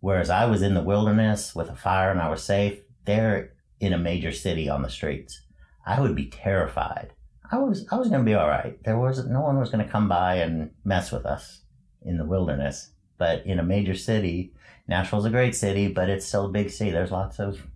whereas 0.00 0.28
I 0.28 0.44
was 0.44 0.60
in 0.60 0.74
the 0.74 0.82
wilderness 0.82 1.54
with 1.54 1.70
a 1.70 1.74
fire 1.74 2.10
and 2.10 2.20
I 2.20 2.28
was 2.28 2.44
safe, 2.44 2.80
they're 3.06 3.54
in 3.80 3.94
a 3.94 3.98
major 3.98 4.30
city 4.30 4.68
on 4.68 4.82
the 4.82 4.90
streets. 4.90 5.40
I 5.86 5.98
would 5.98 6.14
be 6.14 6.26
terrified. 6.28 7.14
I 7.50 7.56
was 7.56 7.86
I 7.90 7.96
was 7.96 8.08
going 8.08 8.20
to 8.20 8.30
be 8.30 8.34
all 8.34 8.46
right. 8.48 8.76
There 8.84 8.98
was 8.98 9.26
no 9.26 9.40
one 9.40 9.58
was 9.58 9.70
going 9.70 9.86
to 9.86 9.90
come 9.90 10.06
by 10.06 10.34
and 10.34 10.72
mess 10.84 11.10
with 11.10 11.24
us 11.24 11.62
in 12.02 12.18
the 12.18 12.26
wilderness. 12.26 12.90
But 13.16 13.46
in 13.46 13.58
a 13.58 13.62
major 13.64 13.94
city, 13.94 14.52
Nashville's 14.86 15.24
a 15.24 15.30
great 15.30 15.54
city, 15.54 15.88
but 15.88 16.10
it's 16.10 16.26
still 16.26 16.44
a 16.44 16.50
big 16.50 16.68
city. 16.68 16.90
There's 16.90 17.10
lots 17.10 17.38
of 17.38 17.66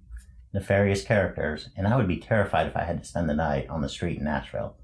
nefarious 0.53 1.03
characters, 1.05 1.71
and 1.77 1.87
I 1.87 1.97
would 1.97 2.09
be 2.09 2.19
terrified 2.19 2.67
if 2.67 2.77
I 2.77 2.85
had 2.85 2.99
to 3.01 3.09
spend 3.09 3.29
the 3.29 3.35
night 3.35 3.69
on 3.69 3.83
the 3.83 3.89
street 3.89 4.19
in 4.19 4.25
Nashville. 4.25 4.77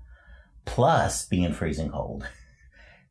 Plus 0.64 1.26
being 1.26 1.52
freezing 1.52 1.90
cold. 1.90 2.26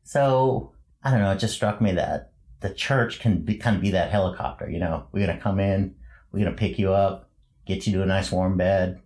So 0.04 0.72
I 1.02 1.10
don't 1.10 1.20
know. 1.20 1.32
It 1.32 1.38
just 1.38 1.52
struck 1.52 1.82
me 1.82 1.92
that 1.92 2.32
the 2.60 2.72
church 2.72 3.20
can 3.20 3.42
be, 3.42 3.56
kind 3.56 3.76
of 3.76 3.82
be 3.82 3.90
that 3.90 4.10
helicopter. 4.10 4.68
You 4.68 4.78
know, 4.78 5.06
we're 5.12 5.26
to 5.26 5.36
come 5.36 5.60
in, 5.60 5.94
we're 6.32 6.46
to 6.46 6.52
pick 6.52 6.78
you 6.78 6.92
up, 6.92 7.30
get 7.66 7.86
you 7.86 7.92
to 7.92 8.02
a 8.02 8.06
nice 8.06 8.32
warm 8.32 8.56
bed. 8.56 9.00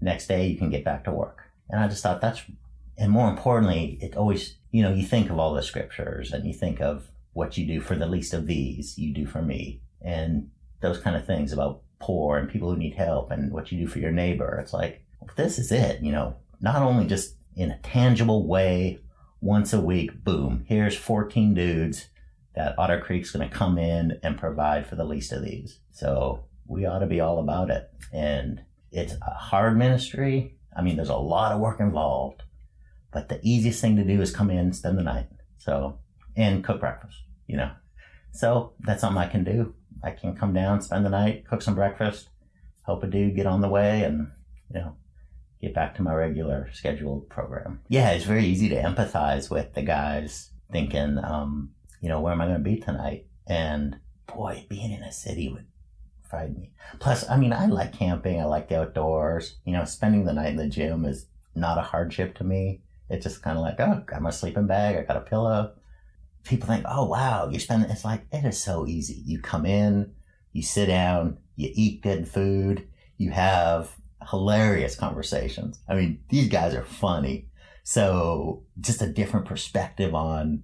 Next 0.00 0.26
day, 0.26 0.46
you 0.46 0.58
can 0.58 0.70
get 0.70 0.84
back 0.84 1.04
to 1.04 1.12
work. 1.12 1.40
And 1.70 1.82
I 1.82 1.88
just 1.88 2.02
thought 2.02 2.20
that's, 2.20 2.42
and 2.98 3.10
more 3.10 3.28
importantly, 3.30 3.98
it 4.02 4.16
always, 4.16 4.56
you 4.70 4.82
know, 4.82 4.92
you 4.92 5.06
think 5.06 5.30
of 5.30 5.38
all 5.38 5.54
the 5.54 5.62
scriptures 5.62 6.32
and 6.32 6.46
you 6.46 6.52
think 6.52 6.80
of 6.80 7.08
what 7.32 7.56
you 7.56 7.66
do 7.66 7.80
for 7.80 7.96
the 7.96 8.06
least 8.06 8.34
of 8.34 8.46
these, 8.46 8.98
you 8.98 9.14
do 9.14 9.26
for 9.26 9.40
me. 9.40 9.80
And 10.02 10.50
those 10.80 10.98
kind 10.98 11.16
of 11.16 11.26
things 11.26 11.52
about 11.52 11.80
poor 12.04 12.36
and 12.36 12.50
people 12.50 12.70
who 12.70 12.76
need 12.76 12.94
help 12.94 13.30
and 13.30 13.50
what 13.50 13.72
you 13.72 13.78
do 13.78 13.86
for 13.86 13.98
your 13.98 14.12
neighbor. 14.12 14.58
It's 14.60 14.74
like, 14.74 15.02
this 15.36 15.58
is 15.58 15.72
it, 15.72 16.02
you 16.02 16.12
know, 16.12 16.36
not 16.60 16.82
only 16.82 17.06
just 17.06 17.36
in 17.56 17.70
a 17.70 17.78
tangible 17.78 18.46
way, 18.46 18.98
once 19.40 19.72
a 19.72 19.80
week, 19.80 20.22
boom, 20.22 20.64
here's 20.68 20.96
14 20.96 21.54
dudes 21.54 22.08
that 22.54 22.78
Otter 22.78 23.00
Creek's 23.00 23.30
going 23.30 23.48
to 23.48 23.54
come 23.54 23.78
in 23.78 24.18
and 24.22 24.38
provide 24.38 24.86
for 24.86 24.96
the 24.96 25.04
least 25.04 25.32
of 25.32 25.42
these. 25.42 25.80
So 25.92 26.44
we 26.66 26.84
ought 26.84 26.98
to 26.98 27.06
be 27.06 27.20
all 27.20 27.38
about 27.38 27.70
it. 27.70 27.90
And 28.12 28.62
it's 28.92 29.14
a 29.14 29.30
hard 29.30 29.78
ministry. 29.78 30.58
I 30.76 30.82
mean, 30.82 30.96
there's 30.96 31.08
a 31.08 31.16
lot 31.16 31.52
of 31.52 31.60
work 31.60 31.80
involved, 31.80 32.42
but 33.12 33.28
the 33.28 33.40
easiest 33.42 33.80
thing 33.80 33.96
to 33.96 34.04
do 34.04 34.20
is 34.20 34.30
come 34.30 34.50
in, 34.50 34.72
spend 34.72 34.98
the 34.98 35.02
night. 35.02 35.28
So, 35.58 36.00
and 36.36 36.62
cook 36.62 36.80
breakfast, 36.80 37.16
you 37.46 37.56
know. 37.56 37.70
So 38.32 38.74
that's 38.80 39.00
something 39.00 39.22
I 39.22 39.28
can 39.28 39.44
do. 39.44 39.74
I 40.04 40.10
can 40.10 40.36
come 40.36 40.52
down, 40.52 40.82
spend 40.82 41.06
the 41.06 41.10
night, 41.10 41.46
cook 41.48 41.62
some 41.62 41.74
breakfast, 41.74 42.28
help 42.84 43.02
a 43.02 43.06
dude 43.06 43.36
get 43.36 43.46
on 43.46 43.62
the 43.62 43.68
way 43.68 44.02
and, 44.02 44.30
you 44.72 44.80
know, 44.80 44.96
get 45.60 45.74
back 45.74 45.94
to 45.94 46.02
my 46.02 46.14
regular 46.14 46.68
scheduled 46.72 47.28
program. 47.30 47.80
Yeah, 47.88 48.10
it's 48.10 48.26
very 48.26 48.44
easy 48.44 48.68
to 48.68 48.82
empathize 48.82 49.50
with 49.50 49.72
the 49.72 49.82
guys 49.82 50.50
thinking, 50.70 51.18
um, 51.24 51.70
you 52.00 52.08
know, 52.08 52.20
where 52.20 52.32
am 52.32 52.40
I 52.42 52.46
going 52.46 52.58
to 52.58 52.62
be 52.62 52.76
tonight? 52.76 53.26
And 53.46 53.98
boy, 54.26 54.66
being 54.68 54.92
in 54.92 55.02
a 55.02 55.12
city 55.12 55.48
would 55.48 55.66
frighten 56.28 56.60
me. 56.60 56.72
Plus, 56.98 57.28
I 57.28 57.36
mean, 57.36 57.52
I 57.52 57.66
like 57.66 57.92
camping. 57.92 58.40
I 58.40 58.44
like 58.44 58.68
the 58.68 58.80
outdoors. 58.80 59.56
You 59.64 59.72
know, 59.72 59.84
spending 59.84 60.24
the 60.24 60.32
night 60.32 60.48
in 60.48 60.56
the 60.56 60.68
gym 60.68 61.04
is 61.04 61.26
not 61.54 61.78
a 61.78 61.82
hardship 61.82 62.36
to 62.36 62.44
me. 62.44 62.82
It's 63.08 63.24
just 63.24 63.42
kind 63.42 63.56
of 63.56 63.62
like, 63.62 63.80
oh, 63.80 64.02
got 64.06 64.22
my 64.22 64.30
sleeping 64.30 64.66
bag. 64.66 64.96
I 64.96 65.02
got 65.02 65.16
a 65.16 65.20
pillow. 65.20 65.72
People 66.44 66.68
think, 66.68 66.84
oh, 66.88 67.06
wow, 67.06 67.48
you 67.48 67.58
spend, 67.58 67.84
it's 67.90 68.04
like, 68.04 68.26
it 68.32 68.44
is 68.44 68.62
so 68.62 68.86
easy. 68.86 69.22
You 69.24 69.40
come 69.40 69.64
in, 69.64 70.12
you 70.52 70.62
sit 70.62 70.86
down, 70.86 71.38
you 71.56 71.70
eat 71.74 72.02
good 72.02 72.28
food, 72.28 72.86
you 73.16 73.30
have 73.30 73.90
hilarious 74.30 74.96
conversations. 74.96 75.80
I 75.88 75.94
mean, 75.94 76.20
these 76.28 76.48
guys 76.48 76.74
are 76.74 76.84
funny. 76.84 77.48
So 77.82 78.64
just 78.80 79.02
a 79.02 79.12
different 79.12 79.46
perspective 79.46 80.14
on 80.14 80.62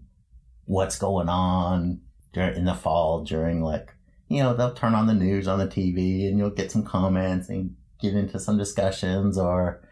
what's 0.65 0.99
going 0.99 1.29
on 1.29 2.01
during, 2.33 2.57
in 2.57 2.65
the 2.65 2.75
fall 2.75 3.25
during 3.25 3.63
like, 3.63 3.95
you 4.29 4.43
know, 4.43 4.55
they'll 4.55 4.75
turn 4.75 4.95
on 4.95 5.07
the 5.07 5.15
news 5.15 5.49
on 5.49 5.59
the 5.59 5.67
TV 5.67 6.29
and 6.29 6.39
you'll 6.39 6.51
get 6.51 6.71
some 6.71 6.85
comments 6.85 7.49
and 7.49 7.75
get 8.01 8.15
into 8.15 8.39
some 8.39 8.57
discussions 8.57 9.37
or, 9.37 9.83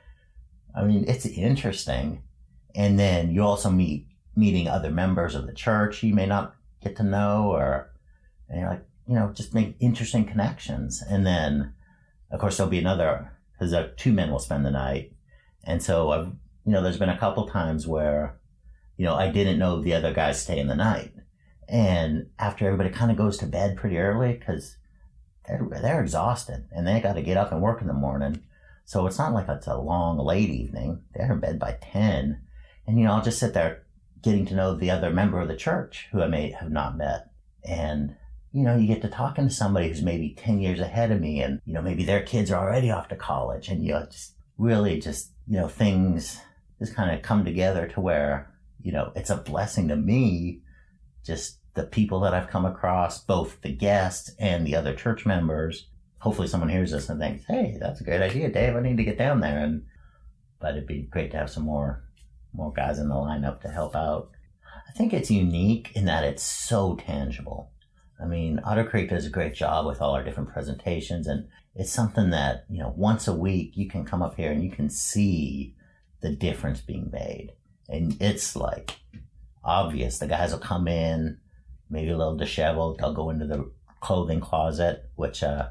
I 0.77 0.85
mean, 0.85 1.05
it's 1.09 1.27
interesting. 1.27 2.23
And 2.75 2.99
then 2.99 3.33
you 3.33 3.43
also 3.43 3.71
meet 3.71 4.08
meeting 4.39 4.69
other 4.69 4.91
members 4.91 5.35
of 5.35 5.47
the 5.47 5.53
church 5.53 6.03
you 6.03 6.15
may 6.15 6.27
not 6.27 6.55
get 6.83 6.97
to 6.97 7.03
know 7.03 7.51
or, 7.53 7.91
and 8.49 8.61
you're 8.61 8.71
like, 8.71 8.85
you 9.07 9.15
know, 9.15 9.33
just 9.35 9.55
make 9.55 9.75
interesting 9.81 10.25
connections. 10.25 11.03
And 11.03 11.27
then, 11.27 11.75
of 12.31 12.41
course, 12.41 12.57
there'll 12.57 12.71
be 12.71 12.79
another, 12.79 13.33
because 13.53 13.75
two 13.97 14.13
men 14.13 14.31
will 14.31 14.39
spend 14.39 14.65
the 14.65 14.71
night. 14.71 15.13
And 15.65 15.83
so 15.83 16.11
I've, 16.11 16.27
you 16.65 16.73
know, 16.73 16.83
there's 16.83 16.99
been 16.99 17.09
a 17.09 17.19
couple 17.19 17.49
times 17.49 17.87
where, 17.87 18.39
you 18.97 19.05
know, 19.05 19.15
I 19.15 19.31
didn't 19.31 19.59
know 19.59 19.81
the 19.81 19.95
other 19.95 20.13
guys 20.13 20.43
stay 20.43 20.59
in 20.59 20.69
the 20.69 20.77
night. 20.77 21.13
And 21.69 22.31
after 22.39 22.67
everybody 22.67 22.91
kind 22.91 23.11
of 23.11 23.17
goes 23.17 23.39
to 23.39 23.47
bed 23.47 23.77
pretty 23.77 23.99
early 23.99 24.35
because 24.35 24.77
they're, 25.47 25.67
they're 25.83 26.03
exhausted 26.03 26.67
and 26.73 26.87
they 26.87 27.01
got 27.01 27.15
to 27.15 27.23
get 27.23 27.37
up 27.37 27.51
and 27.51 27.61
work 27.61 27.81
in 27.81 27.89
the 27.89 27.95
morning. 27.95 28.43
So 28.85 29.07
it's 29.07 29.19
not 29.19 29.33
like 29.33 29.49
it's 29.49 29.67
a 29.67 29.77
long, 29.77 30.19
late 30.19 30.51
evening. 30.51 31.03
They're 31.15 31.33
in 31.33 31.41
bed 31.41 31.59
by 31.59 31.77
10. 31.81 32.41
And, 32.87 32.99
you 32.99 33.05
know, 33.05 33.13
I'll 33.13 33.23
just 33.23 33.39
sit 33.39 33.53
there 33.53 33.83
getting 34.23 34.47
to 34.47 34.55
know 34.55 34.75
the 34.75 34.91
other 34.91 35.11
member 35.11 35.41
of 35.41 35.49
the 35.49 35.57
church 35.57 36.09
who 36.13 36.23
I 36.23 36.29
may 36.29 36.51
have 36.53 36.71
not 36.71 36.97
met. 36.97 37.31
And 37.65 38.17
you 38.53 38.63
know, 38.63 38.77
you 38.77 38.87
get 38.87 39.03
to 39.03 39.09
talking 39.09 39.49
to 39.49 39.55
somebody 39.55 39.89
who's 39.89 40.03
maybe 40.03 40.35
10 40.39 40.61
years 40.61 40.81
ahead 40.81 41.11
of 41.11 41.21
me 41.21 41.43
and, 41.43 41.61
you 41.65 41.75
know, 41.75 41.83
maybe 41.83 42.05
their 42.05 42.23
kids 42.23 42.51
are 42.51 42.67
already 42.67 42.91
off 42.91 43.09
to 43.09 43.17
college 43.17 43.69
and, 43.69 43.85
you 43.85 43.93
know, 43.93 44.07
just 44.11 44.35
really 44.57 44.99
just, 44.99 45.33
you 45.47 45.59
know, 45.59 45.69
things 45.69 46.41
just 46.79 46.95
kind 46.95 47.15
of 47.15 47.23
come 47.23 47.45
together 47.45 47.87
to 47.89 48.01
where, 48.01 48.53
you 48.81 48.91
know, 48.91 49.13
it's 49.15 49.31
a 49.31 49.37
blessing 49.37 49.89
to 49.89 49.97
me, 49.97 50.63
just 51.25 51.59
the 51.75 51.85
people 51.85 52.21
that 52.21 52.35
I've 52.35 52.49
come 52.49 52.65
across, 52.65 53.23
both 53.23 53.61
the 53.61 53.73
guests 53.73 54.31
and 54.39 54.67
the 54.67 54.77
other 54.77 54.95
church 54.95 55.27
members. 55.27 55.89
Hopefully 56.21 56.49
someone 56.49 56.71
hears 56.71 56.91
this 56.91 57.09
and 57.09 57.21
thinks, 57.21 57.45
hey, 57.45 57.77
that's 57.79 58.01
a 58.01 58.05
great 58.05 58.23
idea, 58.23 58.51
Dave. 58.51 58.75
I 58.75 58.81
need 58.81 58.97
to 58.97 59.05
get 59.05 59.19
down 59.19 59.41
there. 59.41 59.59
And, 59.59 59.85
but 60.59 60.71
it'd 60.71 60.87
be 60.89 61.03
great 61.03 61.31
to 61.33 61.37
have 61.37 61.51
some 61.51 61.65
more, 61.65 62.03
more 62.53 62.73
guys 62.73 62.99
in 62.99 63.09
the 63.09 63.15
lineup 63.15 63.61
to 63.63 63.69
help 63.69 63.95
out. 63.95 64.31
I 64.89 64.93
think 64.93 65.13
it's 65.13 65.31
unique 65.31 65.93
in 65.95 66.07
that 66.07 66.25
it's 66.25 66.43
so 66.43 66.97
tangible 66.97 67.73
I 68.21 68.27
mean, 68.27 68.61
Otter 68.65 68.85
Creek 68.85 69.11
does 69.11 69.27
a 69.27 69.31
great 69.31 69.55
job 69.55 69.87
with 69.87 70.03
all 70.03 70.15
our 70.15 70.25
different 70.25 70.51
presentations, 70.51 71.27
and 71.27 71.49
it's 71.75 71.93
something 71.93 72.31
that, 72.31 72.65
you 72.69 72.81
know, 72.81 72.93
once 72.97 73.29
a 73.29 73.35
week 73.35 73.77
you 73.77 73.89
can 73.89 74.05
come 74.05 74.23
up 74.23 74.37
here 74.37 74.51
and 74.51 74.65
you 74.65 74.71
can 74.71 74.91
see 74.91 75.77
the 76.21 76.31
difference 76.31 76.81
being 76.81 77.11
made. 77.13 77.53
And 77.89 78.17
it's 78.21 78.57
like 78.57 78.97
obvious. 79.63 80.19
The 80.19 80.27
guys 80.27 80.51
will 80.51 80.59
come 80.59 80.89
in, 80.89 81.39
maybe 81.89 82.11
a 82.11 82.17
little 82.17 82.37
disheveled, 82.37 82.99
they'll 82.99 83.15
go 83.15 83.31
into 83.31 83.47
the 83.47 83.71
clothing 84.01 84.41
closet, 84.41 85.05
which, 85.15 85.43
uh, 85.45 85.69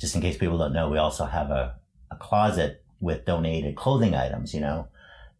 just 0.00 0.16
in 0.16 0.20
case 0.20 0.36
people 0.36 0.58
don't 0.58 0.72
know, 0.72 0.88
we 0.88 0.98
also 0.98 1.26
have 1.26 1.50
a, 1.50 1.76
a 2.10 2.16
closet 2.16 2.84
with 3.00 3.24
donated 3.24 3.76
clothing 3.76 4.16
items, 4.16 4.52
you 4.52 4.60
know, 4.60 4.88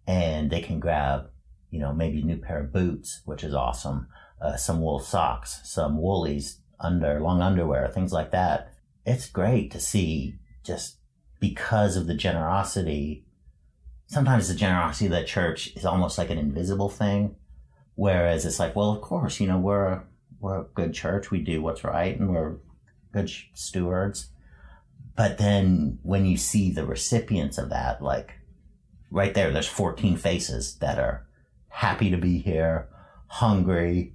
and 0.08 0.50
they 0.50 0.60
can 0.60 0.80
grab, 0.80 1.30
you 1.70 1.78
know, 1.78 1.92
maybe 1.92 2.20
a 2.20 2.24
new 2.24 2.38
pair 2.38 2.60
of 2.60 2.72
boots, 2.72 3.20
which 3.24 3.44
is 3.44 3.54
awesome 3.54 4.08
uh, 4.40 4.56
some 4.56 4.80
wool 4.80 5.00
socks, 5.00 5.60
some 5.64 6.00
woolies 6.00 6.60
under 6.80 7.20
long 7.20 7.42
underwear, 7.42 7.88
things 7.88 8.12
like 8.12 8.30
that. 8.30 8.72
It's 9.04 9.28
great 9.28 9.70
to 9.72 9.80
see 9.80 10.36
just 10.64 10.98
because 11.40 11.96
of 11.96 12.06
the 12.06 12.14
generosity. 12.14 13.24
Sometimes 14.06 14.48
the 14.48 14.54
generosity 14.54 15.06
of 15.06 15.12
the 15.12 15.24
church 15.24 15.74
is 15.76 15.84
almost 15.84 16.18
like 16.18 16.30
an 16.30 16.38
invisible 16.38 16.88
thing, 16.88 17.36
whereas 17.94 18.46
it's 18.46 18.58
like, 18.58 18.76
well, 18.76 18.92
of 18.92 19.00
course, 19.00 19.40
you 19.40 19.46
know, 19.46 19.58
we're 19.58 20.02
we're 20.40 20.60
a 20.60 20.68
good 20.74 20.94
church, 20.94 21.30
we 21.30 21.40
do 21.40 21.60
what's 21.60 21.82
right, 21.82 22.18
and 22.18 22.32
we're 22.32 22.58
good 23.12 23.30
stewards. 23.54 24.30
But 25.16 25.38
then 25.38 25.98
when 26.02 26.26
you 26.26 26.36
see 26.36 26.70
the 26.70 26.86
recipients 26.86 27.58
of 27.58 27.70
that, 27.70 28.00
like 28.00 28.34
right 29.10 29.34
there, 29.34 29.52
there's 29.52 29.66
14 29.66 30.16
faces 30.16 30.76
that 30.76 30.98
are 30.98 31.26
happy 31.68 32.10
to 32.10 32.16
be 32.16 32.38
here, 32.38 32.88
hungry, 33.28 34.14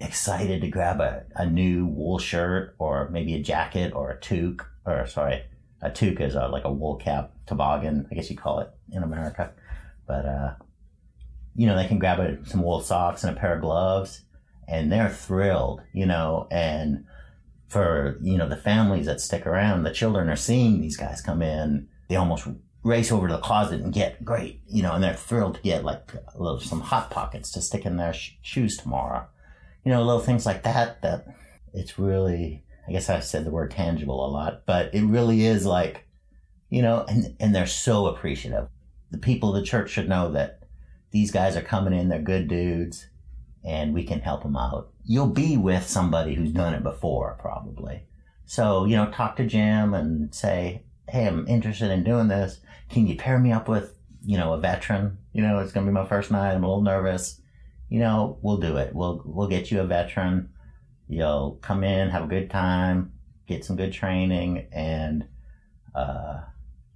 excited 0.00 0.60
to 0.60 0.68
grab 0.68 1.00
a, 1.00 1.24
a 1.34 1.46
new 1.46 1.86
wool 1.86 2.18
shirt 2.18 2.74
or 2.78 3.08
maybe 3.10 3.34
a 3.34 3.42
jacket 3.42 3.94
or 3.94 4.10
a 4.10 4.20
toque 4.20 4.68
or 4.84 5.06
sorry 5.06 5.42
a 5.80 5.90
toque 5.90 6.20
is 6.20 6.34
a, 6.34 6.48
like 6.48 6.64
a 6.64 6.72
wool 6.72 6.96
cap 6.96 7.32
toboggan 7.46 8.06
i 8.10 8.14
guess 8.14 8.30
you 8.30 8.36
call 8.36 8.60
it 8.60 8.70
in 8.92 9.02
america. 9.02 9.52
But 10.06 10.24
uh, 10.24 10.54
you 11.56 11.66
know 11.66 11.74
they 11.74 11.88
can 11.88 11.98
grab 11.98 12.20
a, 12.20 12.38
some 12.46 12.62
wool 12.62 12.80
socks 12.80 13.24
and 13.24 13.36
a 13.36 13.40
pair 13.40 13.54
of 13.54 13.62
gloves 13.62 14.22
and 14.68 14.92
they're 14.92 15.08
thrilled 15.08 15.80
you 15.92 16.06
know 16.06 16.46
and 16.50 17.04
for 17.68 18.18
you 18.20 18.36
know 18.36 18.48
the 18.48 18.56
families 18.56 19.06
that 19.06 19.20
stick 19.20 19.46
around 19.46 19.82
the 19.82 19.92
children 19.92 20.28
are 20.28 20.36
seeing 20.36 20.80
these 20.80 20.96
guys 20.96 21.22
come 21.22 21.42
in 21.42 21.88
they 22.08 22.16
almost 22.16 22.46
race 22.86 23.10
over 23.10 23.26
to 23.26 23.34
the 23.34 23.40
closet 23.40 23.80
and 23.80 23.92
get 23.92 24.24
great 24.24 24.60
you 24.68 24.82
know 24.82 24.92
and 24.92 25.02
they're 25.02 25.14
thrilled 25.14 25.56
to 25.56 25.60
get 25.62 25.84
like 25.84 26.12
a 26.14 26.42
little 26.42 26.60
some 26.60 26.80
hot 26.80 27.10
pockets 27.10 27.50
to 27.50 27.60
stick 27.60 27.84
in 27.84 27.96
their 27.96 28.12
sh- 28.12 28.32
shoes 28.42 28.76
tomorrow 28.76 29.26
you 29.86 29.92
know, 29.92 30.02
little 30.02 30.20
things 30.20 30.44
like 30.44 30.64
that, 30.64 31.00
that 31.02 31.26
it's 31.72 31.96
really, 31.96 32.64
I 32.88 32.90
guess 32.90 33.08
I 33.08 33.20
said 33.20 33.44
the 33.44 33.52
word 33.52 33.70
tangible 33.70 34.26
a 34.26 34.26
lot, 34.26 34.66
but 34.66 34.92
it 34.92 35.04
really 35.04 35.46
is 35.46 35.64
like, 35.64 36.08
you 36.68 36.82
know, 36.82 37.04
and, 37.08 37.36
and 37.38 37.54
they're 37.54 37.68
so 37.68 38.06
appreciative. 38.06 38.66
The 39.12 39.18
people 39.18 39.54
of 39.54 39.60
the 39.60 39.66
church 39.66 39.90
should 39.90 40.08
know 40.08 40.32
that 40.32 40.64
these 41.12 41.30
guys 41.30 41.56
are 41.56 41.62
coming 41.62 41.92
in, 41.92 42.08
they're 42.08 42.18
good 42.18 42.48
dudes, 42.48 43.06
and 43.64 43.94
we 43.94 44.02
can 44.02 44.18
help 44.18 44.42
them 44.42 44.56
out. 44.56 44.90
You'll 45.04 45.28
be 45.28 45.56
with 45.56 45.86
somebody 45.86 46.34
who's 46.34 46.50
done 46.50 46.74
it 46.74 46.82
before, 46.82 47.38
probably. 47.38 48.08
So, 48.44 48.86
you 48.86 48.96
know, 48.96 49.12
talk 49.12 49.36
to 49.36 49.46
Jim 49.46 49.94
and 49.94 50.34
say, 50.34 50.82
hey, 51.08 51.28
I'm 51.28 51.46
interested 51.46 51.92
in 51.92 52.02
doing 52.02 52.26
this. 52.26 52.58
Can 52.88 53.06
you 53.06 53.16
pair 53.16 53.38
me 53.38 53.52
up 53.52 53.68
with, 53.68 53.98
you 54.24 54.38
know, 54.38 54.52
a 54.52 54.58
veteran? 54.58 55.18
You 55.32 55.42
know, 55.42 55.58
it's 55.58 55.72
going 55.72 55.86
to 55.86 55.90
be 55.90 55.94
my 55.94 56.06
first 56.06 56.30
night. 56.30 56.54
I'm 56.54 56.64
a 56.64 56.68
little 56.68 56.82
nervous 56.82 57.40
you 57.88 58.00
know, 58.00 58.38
we'll 58.42 58.56
do 58.56 58.76
it. 58.76 58.94
We'll 58.94 59.22
we'll 59.24 59.48
get 59.48 59.70
you 59.70 59.80
a 59.80 59.86
veteran. 59.86 60.50
You'll 61.08 61.58
come 61.62 61.84
in, 61.84 62.10
have 62.10 62.24
a 62.24 62.28
good 62.28 62.50
time, 62.50 63.12
get 63.46 63.64
some 63.64 63.76
good 63.76 63.92
training, 63.92 64.66
and 64.72 65.26
uh, 65.94 66.40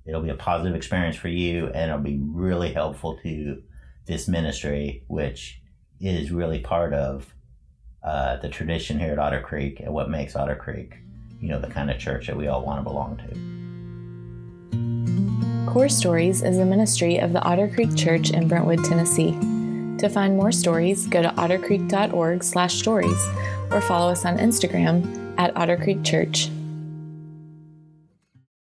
it'll 0.04 0.22
be 0.22 0.30
a 0.30 0.34
positive 0.34 0.74
experience 0.74 1.16
for 1.16 1.28
you, 1.28 1.66
and 1.66 1.90
it'll 1.90 2.02
be 2.02 2.20
really 2.20 2.72
helpful 2.72 3.18
to 3.22 3.62
this 4.06 4.26
ministry, 4.26 5.04
which 5.06 5.62
is 6.00 6.32
really 6.32 6.58
part 6.58 6.92
of 6.92 7.32
uh, 8.02 8.36
the 8.38 8.48
tradition 8.48 8.98
here 8.98 9.12
at 9.12 9.18
Otter 9.18 9.42
Creek 9.42 9.78
and 9.78 9.92
what 9.92 10.10
makes 10.10 10.34
Otter 10.34 10.56
Creek, 10.56 10.96
you 11.40 11.48
know, 11.48 11.60
the 11.60 11.68
kind 11.68 11.90
of 11.90 11.98
church 11.98 12.26
that 12.26 12.36
we 12.36 12.48
all 12.48 12.64
want 12.64 12.80
to 12.80 12.82
belong 12.82 13.16
to. 13.18 13.59
Core 15.70 15.88
Stories 15.88 16.42
is 16.42 16.58
a 16.58 16.64
ministry 16.64 17.18
of 17.18 17.32
the 17.32 17.40
Otter 17.42 17.68
Creek 17.68 17.94
Church 17.94 18.30
in 18.30 18.48
Brentwood, 18.48 18.84
Tennessee. 18.84 19.38
To 19.98 20.08
find 20.08 20.36
more 20.36 20.50
stories, 20.50 21.06
go 21.06 21.22
to 21.22 21.28
ottercreek.org 21.28 22.42
slash 22.42 22.74
stories 22.74 23.28
or 23.70 23.80
follow 23.80 24.10
us 24.10 24.24
on 24.24 24.36
Instagram 24.38 25.32
at 25.38 25.56
Otter 25.56 25.76
Creek 25.76 26.02
Church. 26.02 26.50